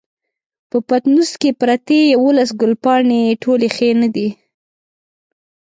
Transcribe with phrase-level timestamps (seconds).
[0.69, 4.27] په پټنوس کې پرتې يوولس ګلپيانې ټولې ښې نه دي.